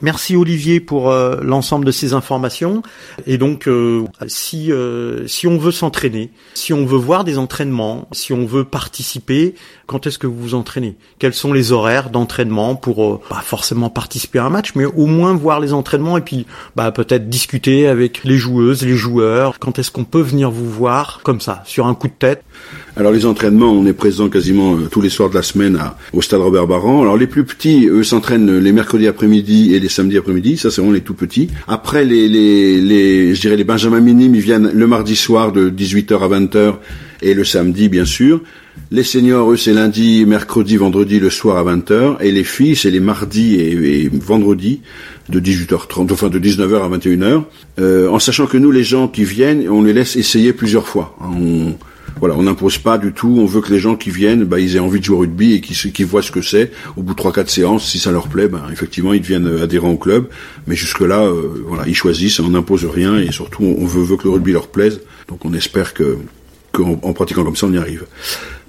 Merci 0.00 0.36
Olivier 0.36 0.78
pour 0.78 1.10
euh, 1.10 1.40
l'ensemble 1.42 1.84
de 1.84 1.90
ces 1.90 2.12
informations. 2.12 2.82
Et 3.26 3.36
donc, 3.36 3.66
euh, 3.66 4.04
si 4.28 4.70
euh, 4.70 5.26
si 5.26 5.48
on 5.48 5.58
veut 5.58 5.72
s'entraîner, 5.72 6.30
si 6.54 6.72
on 6.72 6.86
veut 6.86 6.98
voir 6.98 7.24
des 7.24 7.36
entraînements, 7.36 8.06
si 8.12 8.32
on 8.32 8.46
veut 8.46 8.64
participer, 8.64 9.56
quand 9.86 10.06
est-ce 10.06 10.18
que 10.18 10.28
vous 10.28 10.38
vous 10.38 10.54
entraînez? 10.54 10.96
Quels 11.18 11.34
sont 11.34 11.52
les 11.52 11.72
horaires 11.72 12.10
d'entraînement 12.10 12.76
pour 12.76 13.20
pas 13.22 13.40
forcément 13.40 13.90
participer 13.90 14.38
à 14.38 14.44
un 14.44 14.50
match, 14.50 14.72
mais 14.76 14.84
au 14.84 15.06
moins 15.06 15.34
voir 15.34 15.58
les 15.58 15.72
entraînements 15.72 16.16
et 16.16 16.22
puis 16.22 16.46
bah, 16.76 16.92
peut-être 16.92 17.28
discuter 17.28 17.88
avec 17.88 18.22
les 18.22 18.38
joueuses, 18.38 18.84
les 18.84 18.96
joueurs. 18.96 19.58
Quand 19.58 19.80
est-ce 19.80 19.90
qu'on 19.90 20.04
peut 20.04 20.20
venir 20.20 20.50
vous 20.50 20.70
voir 20.70 21.20
comme 21.24 21.40
ça, 21.40 21.62
sur 21.64 21.86
un 21.86 21.94
coup 21.94 22.08
de 22.08 22.12
tête? 22.12 22.44
Alors 22.98 23.12
les 23.12 23.26
entraînements, 23.26 23.70
on 23.70 23.86
est 23.86 23.92
présent 23.92 24.28
quasiment 24.28 24.76
tous 24.90 25.00
les 25.00 25.08
soirs 25.08 25.30
de 25.30 25.36
la 25.36 25.42
semaine 25.42 25.76
à, 25.76 25.96
au 26.12 26.20
stade 26.20 26.40
Robert 26.40 26.66
Barran. 26.66 27.00
Alors 27.00 27.16
les 27.16 27.28
plus 27.28 27.44
petits, 27.44 27.86
eux, 27.86 28.02
s'entraînent 28.02 28.58
les 28.58 28.72
mercredis 28.72 29.06
après-midi 29.06 29.72
et 29.72 29.78
les 29.78 29.88
samedi 29.88 30.18
après-midi, 30.18 30.56
ça 30.56 30.72
c'est 30.72 30.80
vraiment 30.80 30.94
les 30.94 31.02
tout 31.02 31.14
petits. 31.14 31.48
Après 31.68 32.04
les, 32.04 32.28
les, 32.28 32.80
les 32.80 33.36
je 33.36 33.40
dirais 33.40 33.54
les 33.54 33.62
Benjamin 33.62 34.00
minimes, 34.00 34.34
ils 34.34 34.40
viennent 34.40 34.72
le 34.74 34.86
mardi 34.88 35.14
soir 35.14 35.52
de 35.52 35.70
18h 35.70 36.24
à 36.24 36.40
20h 36.40 36.74
et 37.22 37.34
le 37.34 37.44
samedi 37.44 37.88
bien 37.88 38.04
sûr. 38.04 38.40
Les 38.90 39.04
seniors, 39.04 39.52
eux, 39.52 39.56
c'est 39.56 39.74
lundi, 39.74 40.24
mercredi, 40.26 40.76
vendredi, 40.76 41.20
le 41.20 41.30
soir 41.30 41.56
à 41.56 41.64
20h. 41.64 42.16
Et 42.20 42.32
les 42.32 42.44
filles, 42.44 42.74
c'est 42.74 42.90
les 42.90 43.00
mardis 43.00 43.56
et, 43.56 44.08
vendredis 44.12 44.80
de 45.28 45.38
18h30, 45.40 46.12
enfin 46.12 46.30
de 46.30 46.38
19h 46.38 46.82
à 46.82 46.96
21h. 46.96 47.42
Euh, 47.80 48.08
en 48.08 48.18
sachant 48.18 48.46
que 48.46 48.56
nous, 48.56 48.70
les 48.70 48.84
gens 48.84 49.06
qui 49.06 49.24
viennent, 49.24 49.68
on 49.68 49.82
les 49.82 49.92
laisse 49.92 50.16
essayer 50.16 50.52
plusieurs 50.52 50.88
fois. 50.88 51.16
Voilà, 52.20 52.34
on 52.36 52.42
n'impose 52.42 52.78
pas 52.78 52.98
du 52.98 53.12
tout. 53.12 53.36
On 53.38 53.46
veut 53.46 53.60
que 53.60 53.72
les 53.72 53.78
gens 53.78 53.96
qui 53.96 54.10
viennent, 54.10 54.44
bah, 54.44 54.60
ils 54.60 54.76
aient 54.76 54.80
envie 54.80 55.00
de 55.00 55.04
jouer 55.04 55.16
au 55.16 55.20
rugby 55.20 55.54
et 55.54 55.60
qu'ils 55.60 56.06
voient 56.06 56.22
ce 56.22 56.30
que 56.30 56.42
c'est. 56.42 56.72
Au 56.96 57.02
bout 57.02 57.12
de 57.12 57.18
trois 57.18 57.32
quatre 57.32 57.50
séances, 57.50 57.88
si 57.88 57.98
ça 57.98 58.10
leur 58.10 58.28
plaît, 58.28 58.48
bah, 58.48 58.62
effectivement, 58.72 59.12
ils 59.12 59.20
deviennent 59.20 59.60
adhérents 59.60 59.90
au 59.90 59.96
club. 59.96 60.28
Mais 60.66 60.76
jusque 60.76 61.00
là, 61.00 61.22
euh, 61.22 61.64
voilà, 61.66 61.84
ils 61.86 61.94
choisissent, 61.94 62.40
on 62.40 62.50
n'impose 62.50 62.84
rien 62.84 63.18
et 63.18 63.30
surtout, 63.32 63.64
on 63.64 63.86
veut, 63.86 64.02
veut, 64.02 64.16
que 64.16 64.24
le 64.24 64.30
rugby 64.30 64.52
leur 64.52 64.68
plaise. 64.68 65.00
Donc, 65.28 65.44
on 65.44 65.52
espère 65.52 65.94
que 65.94 66.18
qu'en 66.72 67.12
pratiquant 67.12 67.44
comme 67.44 67.56
ça, 67.56 67.66
on 67.66 67.72
y 67.72 67.78
arrive. 67.78 68.04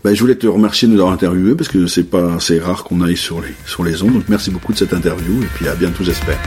Ben, 0.03 0.13
je 0.13 0.21
voulais 0.21 0.35
te 0.35 0.47
remercier 0.47 0.87
de 0.87 0.93
nous 0.93 0.99
avoir 0.99 1.13
interviewé 1.13 1.55
parce 1.55 1.67
que 1.67 1.85
c'est 1.87 2.09
pas 2.09 2.35
assez 2.35 2.57
rare 2.59 2.85
qu'on 2.85 3.01
aille 3.01 3.17
sur 3.17 3.41
les 3.41 3.53
sur 3.65 3.83
les 3.83 4.01
ondes. 4.01 4.13
Donc 4.13 4.29
merci 4.29 4.49
beaucoup 4.49 4.71
de 4.71 4.77
cette 4.77 4.93
interview 4.93 5.43
et 5.43 5.47
puis 5.55 5.67
à 5.67 5.75
bientôt 5.75 6.03
j'espère. 6.05 6.39